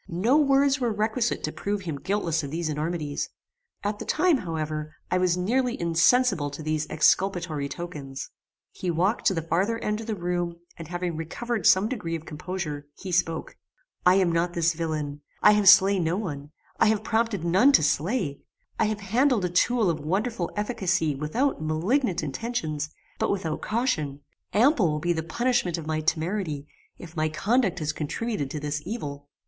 No 0.07 0.35
words 0.35 0.79
were 0.79 0.91
requisite 0.91 1.43
to 1.43 1.51
prove 1.51 1.81
him 1.81 2.01
guiltless 2.01 2.41
of 2.41 2.49
these 2.49 2.69
enormities: 2.69 3.29
at 3.83 3.99
the 3.99 4.03
time, 4.05 4.37
however, 4.37 4.95
I 5.11 5.19
was 5.19 5.37
nearly 5.37 5.79
insensible 5.79 6.49
to 6.49 6.63
these 6.63 6.87
exculpatory 6.89 7.69
tokens. 7.69 8.31
He 8.71 8.89
walked 8.89 9.25
to 9.27 9.35
the 9.35 9.43
farther 9.43 9.77
end 9.77 10.01
of 10.01 10.07
the 10.07 10.15
room, 10.15 10.55
and 10.75 10.87
having 10.87 11.15
recovered 11.15 11.67
some 11.67 11.87
degree 11.87 12.15
of 12.15 12.25
composure, 12.25 12.87
he 12.97 13.11
spoke 13.11 13.55
"I 14.03 14.15
am 14.15 14.31
not 14.31 14.53
this 14.53 14.73
villain; 14.73 15.21
I 15.43 15.51
have 15.51 15.69
slain 15.69 16.03
no 16.03 16.17
one; 16.17 16.49
I 16.79 16.87
have 16.87 17.03
prompted 17.03 17.43
none 17.43 17.71
to 17.73 17.83
slay; 17.83 18.39
I 18.79 18.85
have 18.85 19.01
handled 19.01 19.45
a 19.45 19.49
tool 19.49 19.87
of 19.87 19.99
wonderful 19.99 20.51
efficacy 20.55 21.13
without 21.13 21.61
malignant 21.61 22.23
intentions, 22.23 22.89
but 23.19 23.29
without 23.29 23.61
caution; 23.61 24.21
ample 24.51 24.89
will 24.89 24.99
be 24.99 25.13
the 25.13 25.21
punishment 25.21 25.77
of 25.77 25.85
my 25.85 25.99
temerity, 26.01 26.65
if 26.97 27.15
my 27.15 27.29
conduct 27.29 27.77
has 27.77 27.93
contributed 27.93 28.49
to 28.49 28.59
this 28.59 28.81
evil." 28.83 29.29